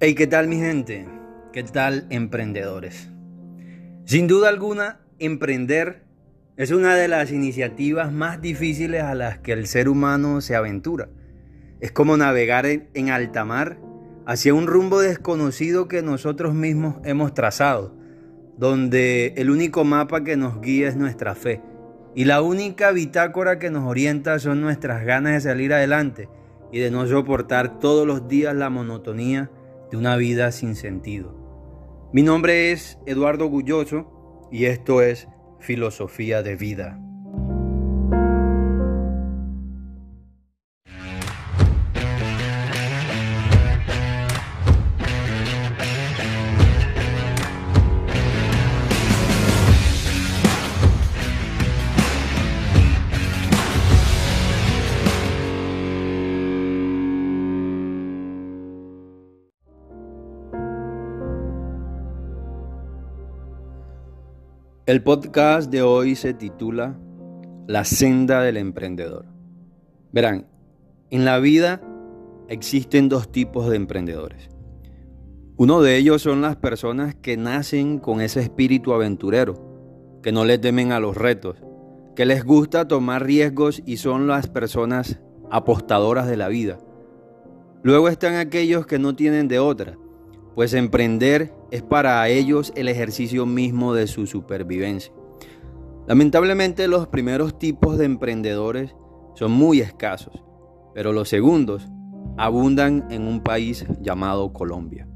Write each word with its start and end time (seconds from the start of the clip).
Hey, 0.00 0.14
¿qué 0.14 0.28
tal 0.28 0.46
mi 0.46 0.58
gente? 0.58 1.08
¿Qué 1.52 1.64
tal 1.64 2.06
emprendedores? 2.10 3.10
Sin 4.04 4.28
duda 4.28 4.48
alguna, 4.48 5.00
emprender 5.18 6.04
es 6.56 6.70
una 6.70 6.94
de 6.94 7.08
las 7.08 7.32
iniciativas 7.32 8.12
más 8.12 8.40
difíciles 8.40 9.02
a 9.02 9.16
las 9.16 9.38
que 9.38 9.50
el 9.50 9.66
ser 9.66 9.88
humano 9.88 10.40
se 10.40 10.54
aventura. 10.54 11.08
Es 11.80 11.90
como 11.90 12.16
navegar 12.16 12.64
en 12.66 13.10
alta 13.10 13.44
mar 13.44 13.80
hacia 14.24 14.54
un 14.54 14.68
rumbo 14.68 15.00
desconocido 15.00 15.88
que 15.88 16.00
nosotros 16.00 16.54
mismos 16.54 16.98
hemos 17.02 17.34
trazado, 17.34 17.92
donde 18.56 19.34
el 19.36 19.50
único 19.50 19.82
mapa 19.82 20.22
que 20.22 20.36
nos 20.36 20.60
guía 20.60 20.86
es 20.86 20.96
nuestra 20.96 21.34
fe 21.34 21.60
y 22.14 22.24
la 22.24 22.40
única 22.40 22.92
bitácora 22.92 23.58
que 23.58 23.70
nos 23.70 23.82
orienta 23.82 24.38
son 24.38 24.60
nuestras 24.60 25.04
ganas 25.04 25.32
de 25.32 25.40
salir 25.40 25.72
adelante 25.72 26.28
y 26.70 26.78
de 26.78 26.92
no 26.92 27.04
soportar 27.08 27.80
todos 27.80 28.06
los 28.06 28.28
días 28.28 28.54
la 28.54 28.70
monotonía 28.70 29.50
de 29.90 29.96
una 29.96 30.16
vida 30.16 30.52
sin 30.52 30.74
sentido. 30.74 31.34
Mi 32.12 32.22
nombre 32.22 32.72
es 32.72 32.98
Eduardo 33.06 33.46
Gulloso 33.46 34.48
y 34.50 34.66
esto 34.66 35.02
es 35.02 35.28
Filosofía 35.60 36.42
de 36.42 36.56
Vida. 36.56 37.07
El 64.88 65.02
podcast 65.02 65.70
de 65.70 65.82
hoy 65.82 66.16
se 66.16 66.32
titula 66.32 66.98
La 67.66 67.84
senda 67.84 68.40
del 68.40 68.56
emprendedor. 68.56 69.26
Verán, 70.12 70.46
en 71.10 71.26
la 71.26 71.38
vida 71.40 71.82
existen 72.48 73.10
dos 73.10 73.30
tipos 73.30 73.68
de 73.68 73.76
emprendedores. 73.76 74.48
Uno 75.58 75.82
de 75.82 75.98
ellos 75.98 76.22
son 76.22 76.40
las 76.40 76.56
personas 76.56 77.14
que 77.14 77.36
nacen 77.36 77.98
con 77.98 78.22
ese 78.22 78.40
espíritu 78.40 78.94
aventurero, 78.94 79.62
que 80.22 80.32
no 80.32 80.46
le 80.46 80.56
temen 80.56 80.90
a 80.92 81.00
los 81.00 81.18
retos, 81.18 81.58
que 82.16 82.24
les 82.24 82.42
gusta 82.42 82.88
tomar 82.88 83.26
riesgos 83.26 83.82
y 83.84 83.98
son 83.98 84.26
las 84.26 84.48
personas 84.48 85.20
apostadoras 85.50 86.26
de 86.26 86.38
la 86.38 86.48
vida. 86.48 86.78
Luego 87.82 88.08
están 88.08 88.36
aquellos 88.36 88.86
que 88.86 88.98
no 88.98 89.14
tienen 89.14 89.48
de 89.48 89.58
otra, 89.58 89.98
pues 90.54 90.72
emprender 90.72 91.57
es 91.70 91.82
para 91.82 92.26
ellos 92.28 92.72
el 92.76 92.88
ejercicio 92.88 93.46
mismo 93.46 93.94
de 93.94 94.06
su 94.06 94.26
supervivencia. 94.26 95.12
Lamentablemente 96.06 96.88
los 96.88 97.06
primeros 97.08 97.58
tipos 97.58 97.98
de 97.98 98.06
emprendedores 98.06 98.94
son 99.34 99.52
muy 99.52 99.80
escasos, 99.80 100.42
pero 100.94 101.12
los 101.12 101.28
segundos 101.28 101.86
abundan 102.38 103.06
en 103.10 103.26
un 103.26 103.42
país 103.42 103.84
llamado 104.00 104.52
Colombia. 104.52 105.06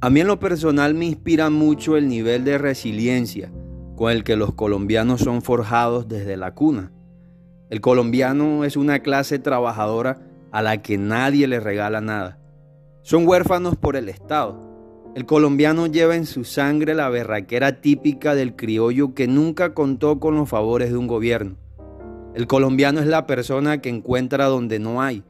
A 0.00 0.10
mí 0.10 0.20
en 0.20 0.26
lo 0.26 0.38
personal 0.38 0.92
me 0.92 1.06
inspira 1.06 1.48
mucho 1.48 1.96
el 1.96 2.08
nivel 2.08 2.44
de 2.44 2.58
resiliencia 2.58 3.50
con 3.96 4.12
el 4.12 4.24
que 4.24 4.36
los 4.36 4.54
colombianos 4.54 5.22
son 5.22 5.40
forjados 5.40 6.06
desde 6.06 6.36
la 6.36 6.52
cuna. 6.54 6.92
El 7.70 7.80
colombiano 7.80 8.64
es 8.64 8.76
una 8.76 8.98
clase 8.98 9.38
trabajadora 9.38 10.20
a 10.52 10.60
la 10.60 10.82
que 10.82 10.98
nadie 10.98 11.48
le 11.48 11.58
regala 11.58 12.02
nada. 12.02 12.38
Son 13.02 13.26
huérfanos 13.26 13.76
por 13.76 13.96
el 13.96 14.10
Estado 14.10 14.65
el 15.16 15.24
colombiano 15.24 15.86
lleva 15.86 16.14
en 16.14 16.26
su 16.26 16.44
sangre 16.44 16.94
la 16.94 17.08
berraquera 17.08 17.80
típica 17.80 18.34
del 18.34 18.54
criollo 18.54 19.14
que 19.14 19.26
nunca 19.26 19.72
contó 19.72 20.20
con 20.20 20.34
los 20.34 20.46
favores 20.46 20.90
de 20.90 20.98
un 20.98 21.06
gobierno. 21.06 21.56
El 22.34 22.46
colombiano 22.46 23.00
es 23.00 23.06
la 23.06 23.26
persona 23.26 23.80
que 23.80 23.88
encuentra 23.88 24.44
donde 24.44 24.78
no 24.78 25.00
hay, 25.00 25.24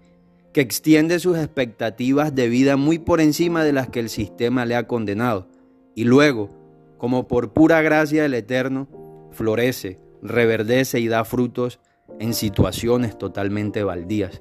que 0.53 0.61
extiende 0.61 1.21
sus 1.21 1.39
expectativas 1.39 2.35
de 2.35 2.49
vida 2.49 2.77
muy 2.77 2.99
por 2.99 3.21
encima 3.21 3.63
de 3.63 3.73
las 3.73 3.89
que 3.89 4.01
el 4.01 4.09
sistema 4.09 4.67
le 4.67 4.75
ha 4.75 4.89
condenado, 4.89 5.47
y 5.95 6.03
luego, 6.03 6.51
como 6.99 7.29
por 7.29 7.53
pura 7.53 7.81
gracia 7.81 8.25
del 8.25 8.35
Eterno, 8.35 8.89
florece, 9.31 10.01
reverdece 10.21 10.99
y 10.99 11.07
da 11.07 11.25
frutos 11.25 11.79
en 12.19 12.35
situaciones 12.35 13.17
totalmente 13.17 13.85
baldías. 13.85 14.41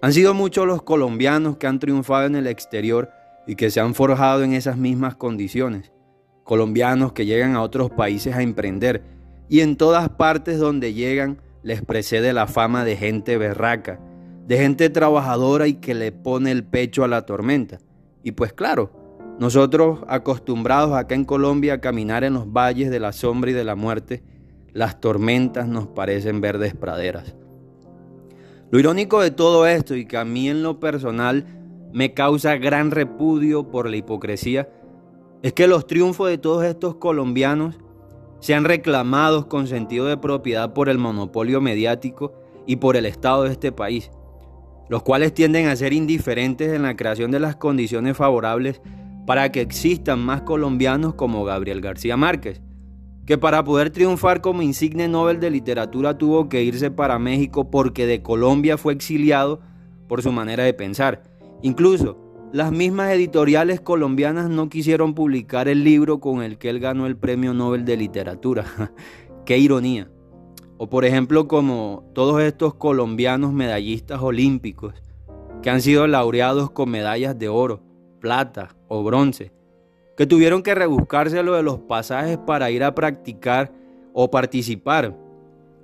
Han 0.00 0.14
sido 0.14 0.32
muchos 0.32 0.66
los 0.66 0.80
colombianos 0.80 1.58
que 1.58 1.66
han 1.66 1.78
triunfado 1.78 2.24
en 2.24 2.36
el 2.36 2.46
exterior 2.46 3.10
y 3.50 3.56
que 3.56 3.68
se 3.68 3.80
han 3.80 3.94
forjado 3.94 4.44
en 4.44 4.52
esas 4.52 4.76
mismas 4.76 5.16
condiciones. 5.16 5.90
Colombianos 6.44 7.12
que 7.12 7.26
llegan 7.26 7.56
a 7.56 7.62
otros 7.62 7.90
países 7.90 8.36
a 8.36 8.42
emprender 8.42 9.02
y 9.48 9.58
en 9.58 9.74
todas 9.74 10.08
partes 10.10 10.60
donde 10.60 10.94
llegan 10.94 11.42
les 11.64 11.82
precede 11.82 12.32
la 12.32 12.46
fama 12.46 12.84
de 12.84 12.96
gente 12.96 13.36
berraca, 13.38 13.98
de 14.46 14.56
gente 14.56 14.88
trabajadora 14.88 15.66
y 15.66 15.74
que 15.74 15.94
le 15.94 16.12
pone 16.12 16.52
el 16.52 16.62
pecho 16.62 17.02
a 17.02 17.08
la 17.08 17.26
tormenta. 17.26 17.80
Y 18.22 18.30
pues 18.30 18.52
claro, 18.52 18.92
nosotros 19.40 19.98
acostumbrados 20.06 20.92
acá 20.92 21.16
en 21.16 21.24
Colombia 21.24 21.74
a 21.74 21.80
caminar 21.80 22.22
en 22.22 22.34
los 22.34 22.52
valles 22.52 22.88
de 22.88 23.00
la 23.00 23.10
sombra 23.10 23.50
y 23.50 23.54
de 23.54 23.64
la 23.64 23.74
muerte, 23.74 24.22
las 24.72 25.00
tormentas 25.00 25.66
nos 25.66 25.88
parecen 25.88 26.40
verdes 26.40 26.76
praderas. 26.76 27.34
Lo 28.70 28.78
irónico 28.78 29.20
de 29.20 29.32
todo 29.32 29.66
esto 29.66 29.96
y 29.96 30.06
que 30.06 30.18
a 30.18 30.24
mí 30.24 30.48
en 30.48 30.62
lo 30.62 30.78
personal 30.78 31.59
me 31.92 32.14
causa 32.14 32.56
gran 32.56 32.90
repudio 32.90 33.70
por 33.70 33.88
la 33.88 33.96
hipocresía 33.96 34.68
es 35.42 35.52
que 35.52 35.66
los 35.66 35.86
triunfos 35.86 36.28
de 36.28 36.38
todos 36.38 36.64
estos 36.64 36.96
colombianos 36.96 37.78
sean 38.40 38.64
reclamados 38.64 39.46
con 39.46 39.66
sentido 39.66 40.06
de 40.06 40.16
propiedad 40.16 40.72
por 40.72 40.88
el 40.88 40.98
monopolio 40.98 41.60
mediático 41.60 42.34
y 42.66 42.76
por 42.76 42.96
el 42.96 43.06
Estado 43.06 43.44
de 43.44 43.52
este 43.52 43.72
país, 43.72 44.10
los 44.88 45.02
cuales 45.02 45.34
tienden 45.34 45.66
a 45.68 45.76
ser 45.76 45.92
indiferentes 45.92 46.72
en 46.72 46.82
la 46.82 46.96
creación 46.96 47.30
de 47.30 47.40
las 47.40 47.56
condiciones 47.56 48.16
favorables 48.16 48.80
para 49.26 49.50
que 49.52 49.60
existan 49.60 50.20
más 50.20 50.42
colombianos 50.42 51.14
como 51.14 51.44
Gabriel 51.44 51.80
García 51.80 52.16
Márquez, 52.16 52.60
que 53.26 53.38
para 53.38 53.64
poder 53.64 53.90
triunfar 53.90 54.40
como 54.40 54.62
insigne 54.62 55.08
Nobel 55.08 55.40
de 55.40 55.50
Literatura 55.50 56.18
tuvo 56.18 56.48
que 56.48 56.62
irse 56.62 56.90
para 56.90 57.18
México 57.18 57.70
porque 57.70 58.06
de 58.06 58.22
Colombia 58.22 58.76
fue 58.76 58.92
exiliado 58.92 59.60
por 60.08 60.22
su 60.22 60.32
manera 60.32 60.64
de 60.64 60.74
pensar 60.74 61.29
Incluso 61.62 62.16
las 62.52 62.72
mismas 62.72 63.12
editoriales 63.12 63.80
colombianas 63.80 64.48
no 64.48 64.68
quisieron 64.68 65.14
publicar 65.14 65.68
el 65.68 65.84
libro 65.84 66.18
con 66.18 66.42
el 66.42 66.58
que 66.58 66.70
él 66.70 66.80
ganó 66.80 67.06
el 67.06 67.16
Premio 67.16 67.54
Nobel 67.54 67.84
de 67.84 67.96
Literatura. 67.96 68.64
Qué 69.44 69.58
ironía. 69.58 70.10
O 70.78 70.88
por 70.88 71.04
ejemplo 71.04 71.46
como 71.46 72.10
todos 72.14 72.42
estos 72.42 72.74
colombianos 72.74 73.52
medallistas 73.52 74.20
olímpicos 74.22 74.94
que 75.62 75.70
han 75.70 75.82
sido 75.82 76.06
laureados 76.06 76.70
con 76.70 76.90
medallas 76.90 77.38
de 77.38 77.48
oro, 77.48 77.82
plata 78.18 78.74
o 78.88 79.04
bronce, 79.04 79.52
que 80.16 80.26
tuvieron 80.26 80.62
que 80.62 80.74
rebuscarse 80.74 81.42
lo 81.42 81.54
de 81.54 81.62
los 81.62 81.80
pasajes 81.80 82.38
para 82.38 82.70
ir 82.70 82.82
a 82.82 82.94
practicar 82.94 83.72
o 84.12 84.30
participar 84.30 85.16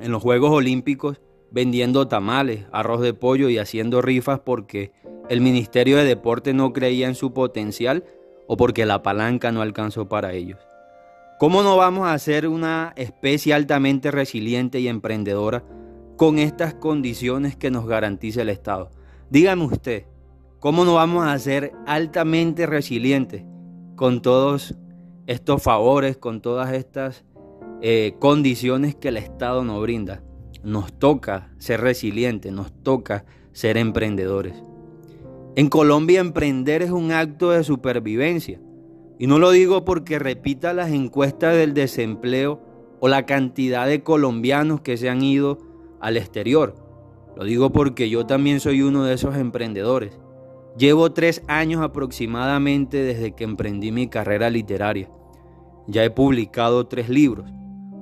en 0.00 0.10
los 0.10 0.22
Juegos 0.22 0.50
Olímpicos 0.50 1.20
vendiendo 1.50 2.08
tamales, 2.08 2.66
arroz 2.72 3.00
de 3.00 3.14
pollo 3.14 3.48
y 3.48 3.58
haciendo 3.58 4.02
rifas 4.02 4.40
porque 4.40 4.92
el 5.28 5.40
Ministerio 5.40 5.96
de 5.96 6.04
Deporte 6.04 6.54
no 6.54 6.72
creía 6.72 7.08
en 7.08 7.14
su 7.14 7.32
potencial 7.32 8.04
o 8.46 8.56
porque 8.56 8.86
la 8.86 9.02
palanca 9.02 9.50
no 9.50 9.62
alcanzó 9.62 10.08
para 10.08 10.32
ellos. 10.32 10.58
¿Cómo 11.38 11.62
no 11.62 11.76
vamos 11.76 12.08
a 12.08 12.18
ser 12.18 12.48
una 12.48 12.94
especie 12.96 13.52
altamente 13.52 14.10
resiliente 14.10 14.80
y 14.80 14.88
emprendedora 14.88 15.64
con 16.16 16.38
estas 16.38 16.74
condiciones 16.74 17.56
que 17.56 17.70
nos 17.70 17.86
garantiza 17.86 18.42
el 18.42 18.48
Estado? 18.48 18.90
Dígame 19.28 19.64
usted, 19.64 20.04
¿cómo 20.60 20.84
no 20.84 20.94
vamos 20.94 21.26
a 21.26 21.38
ser 21.38 21.72
altamente 21.86 22.64
resilientes 22.64 23.44
con 23.96 24.22
todos 24.22 24.76
estos 25.26 25.62
favores, 25.62 26.16
con 26.16 26.40
todas 26.40 26.72
estas 26.72 27.24
eh, 27.82 28.14
condiciones 28.18 28.94
que 28.94 29.08
el 29.08 29.16
Estado 29.16 29.64
nos 29.64 29.82
brinda? 29.82 30.22
Nos 30.62 30.98
toca 30.98 31.52
ser 31.58 31.80
resilientes, 31.80 32.52
nos 32.52 32.72
toca 32.82 33.26
ser 33.52 33.76
emprendedores. 33.76 34.54
En 35.58 35.70
Colombia 35.70 36.20
emprender 36.20 36.82
es 36.82 36.90
un 36.90 37.12
acto 37.12 37.48
de 37.48 37.64
supervivencia. 37.64 38.60
Y 39.18 39.26
no 39.26 39.38
lo 39.38 39.52
digo 39.52 39.86
porque 39.86 40.18
repita 40.18 40.74
las 40.74 40.90
encuestas 40.90 41.54
del 41.56 41.72
desempleo 41.72 42.60
o 43.00 43.08
la 43.08 43.24
cantidad 43.24 43.86
de 43.86 44.02
colombianos 44.02 44.82
que 44.82 44.98
se 44.98 45.08
han 45.08 45.22
ido 45.22 45.56
al 45.98 46.18
exterior. 46.18 46.74
Lo 47.38 47.44
digo 47.44 47.72
porque 47.72 48.10
yo 48.10 48.26
también 48.26 48.60
soy 48.60 48.82
uno 48.82 49.04
de 49.04 49.14
esos 49.14 49.34
emprendedores. 49.34 50.20
Llevo 50.76 51.14
tres 51.14 51.42
años 51.48 51.80
aproximadamente 51.80 53.02
desde 53.02 53.34
que 53.34 53.44
emprendí 53.44 53.92
mi 53.92 54.08
carrera 54.08 54.50
literaria. 54.50 55.08
Ya 55.86 56.04
he 56.04 56.10
publicado 56.10 56.86
tres 56.86 57.08
libros. 57.08 57.50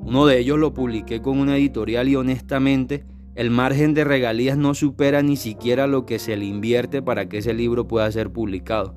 Uno 0.02 0.26
de 0.26 0.40
ellos 0.40 0.58
lo 0.58 0.74
publiqué 0.74 1.22
con 1.22 1.38
una 1.38 1.56
editorial 1.56 2.08
y 2.08 2.16
honestamente 2.16 3.04
el 3.34 3.50
margen 3.50 3.94
de 3.94 4.04
regalías 4.04 4.56
no 4.56 4.74
supera 4.74 5.22
ni 5.22 5.36
siquiera 5.36 5.86
lo 5.86 6.06
que 6.06 6.18
se 6.18 6.36
le 6.36 6.44
invierte 6.44 7.02
para 7.02 7.28
que 7.28 7.38
ese 7.38 7.52
libro 7.52 7.88
pueda 7.88 8.10
ser 8.12 8.30
publicado. 8.30 8.94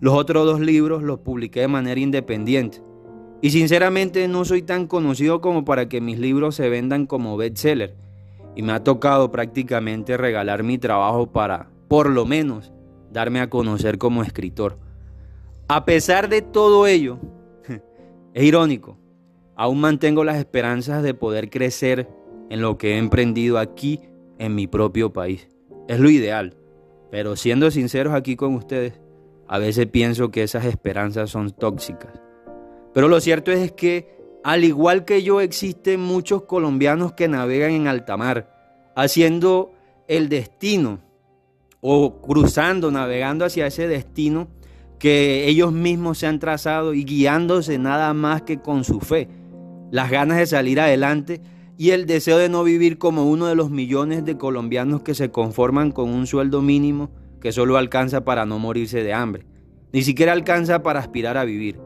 Los 0.00 0.14
otros 0.14 0.44
dos 0.44 0.60
libros 0.60 1.02
los 1.02 1.20
publiqué 1.20 1.60
de 1.60 1.68
manera 1.68 1.98
independiente. 1.98 2.82
Y 3.40 3.50
sinceramente 3.50 4.28
no 4.28 4.44
soy 4.44 4.62
tan 4.62 4.86
conocido 4.86 5.40
como 5.40 5.64
para 5.64 5.88
que 5.88 6.02
mis 6.02 6.18
libros 6.18 6.56
se 6.56 6.68
vendan 6.68 7.06
como 7.06 7.38
bestseller. 7.38 7.96
Y 8.54 8.62
me 8.62 8.72
ha 8.72 8.84
tocado 8.84 9.32
prácticamente 9.32 10.16
regalar 10.16 10.62
mi 10.62 10.76
trabajo 10.76 11.32
para, 11.32 11.70
por 11.88 12.10
lo 12.10 12.26
menos, 12.26 12.72
darme 13.12 13.40
a 13.40 13.48
conocer 13.48 13.96
como 13.96 14.22
escritor. 14.22 14.78
A 15.68 15.86
pesar 15.86 16.28
de 16.28 16.42
todo 16.42 16.86
ello, 16.86 17.18
es 18.34 18.44
irónico, 18.44 18.98
aún 19.56 19.80
mantengo 19.80 20.22
las 20.22 20.36
esperanzas 20.36 21.02
de 21.02 21.14
poder 21.14 21.48
crecer 21.48 22.08
en 22.50 22.60
lo 22.60 22.78
que 22.78 22.94
he 22.94 22.98
emprendido 22.98 23.58
aquí 23.58 24.00
en 24.38 24.54
mi 24.54 24.66
propio 24.66 25.12
país. 25.12 25.48
Es 25.88 26.00
lo 26.00 26.10
ideal, 26.10 26.56
pero 27.10 27.36
siendo 27.36 27.70
sinceros 27.70 28.14
aquí 28.14 28.36
con 28.36 28.54
ustedes, 28.54 29.00
a 29.46 29.58
veces 29.58 29.86
pienso 29.86 30.30
que 30.30 30.42
esas 30.42 30.64
esperanzas 30.64 31.30
son 31.30 31.50
tóxicas. 31.50 32.12
Pero 32.92 33.08
lo 33.08 33.20
cierto 33.20 33.52
es 33.52 33.72
que, 33.72 34.16
al 34.42 34.64
igual 34.64 35.04
que 35.04 35.22
yo, 35.22 35.40
existen 35.40 36.00
muchos 36.00 36.42
colombianos 36.42 37.12
que 37.12 37.28
navegan 37.28 37.72
en 37.72 37.86
alta 37.86 38.16
mar, 38.16 38.92
haciendo 38.96 39.72
el 40.08 40.28
destino 40.28 41.00
o 41.80 42.20
cruzando, 42.20 42.90
navegando 42.90 43.44
hacia 43.44 43.66
ese 43.66 43.88
destino 43.88 44.48
que 44.98 45.48
ellos 45.48 45.72
mismos 45.72 46.18
se 46.18 46.26
han 46.26 46.38
trazado 46.38 46.94
y 46.94 47.04
guiándose 47.04 47.78
nada 47.78 48.14
más 48.14 48.42
que 48.42 48.60
con 48.60 48.84
su 48.84 49.00
fe, 49.00 49.28
las 49.90 50.10
ganas 50.10 50.38
de 50.38 50.46
salir 50.46 50.80
adelante 50.80 51.40
y 51.76 51.90
el 51.90 52.06
deseo 52.06 52.38
de 52.38 52.48
no 52.48 52.62
vivir 52.62 52.98
como 52.98 53.28
uno 53.28 53.46
de 53.46 53.54
los 53.54 53.70
millones 53.70 54.24
de 54.24 54.36
colombianos 54.36 55.02
que 55.02 55.14
se 55.14 55.30
conforman 55.30 55.90
con 55.90 56.10
un 56.10 56.26
sueldo 56.26 56.62
mínimo 56.62 57.10
que 57.40 57.52
solo 57.52 57.76
alcanza 57.76 58.24
para 58.24 58.46
no 58.46 58.58
morirse 58.58 59.02
de 59.02 59.12
hambre, 59.12 59.46
ni 59.92 60.02
siquiera 60.02 60.32
alcanza 60.32 60.82
para 60.82 61.00
aspirar 61.00 61.36
a 61.36 61.44
vivir. 61.44 61.80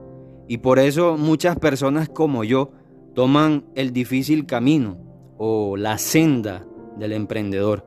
Y 0.46 0.58
por 0.58 0.78
eso 0.78 1.16
muchas 1.16 1.56
personas 1.58 2.08
como 2.08 2.44
yo 2.44 2.70
toman 3.14 3.64
el 3.74 3.92
difícil 3.92 4.46
camino 4.46 4.98
o 5.38 5.76
la 5.76 5.98
senda 5.98 6.66
del 6.98 7.12
emprendedor, 7.12 7.84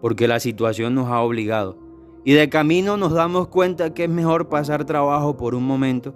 porque 0.00 0.28
la 0.28 0.40
situación 0.40 0.94
nos 0.94 1.08
ha 1.08 1.20
obligado. 1.20 1.78
Y 2.24 2.32
de 2.32 2.48
camino 2.48 2.96
nos 2.96 3.12
damos 3.12 3.48
cuenta 3.48 3.94
que 3.94 4.04
es 4.04 4.10
mejor 4.10 4.48
pasar 4.48 4.84
trabajo 4.84 5.36
por 5.36 5.54
un 5.54 5.64
momento 5.64 6.14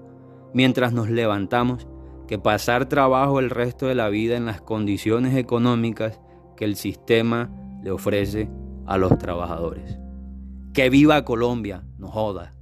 mientras 0.55 0.93
nos 0.93 1.11
levantamos 1.11 1.87
que 2.29 2.39
pasar 2.39 2.89
trabajo 2.89 3.41
el 3.41 3.51
resto 3.51 3.87
de 3.87 3.97
la 3.97 4.09
vida 4.09 4.37
en 4.37 4.47
las 4.47 4.61
condiciones 4.61 5.35
económicas 5.35 6.21
que 6.57 6.65
el 6.65 6.77
sistema 6.77 7.51
le 7.83 7.91
ofrece 7.91 8.49
a 8.87 8.99
los 8.99 9.19
trabajadores. 9.19 9.99
Que 10.73 10.91
viva 10.91 11.25
Colombia, 11.25 11.83
no 11.97 12.09
joda. 12.09 12.55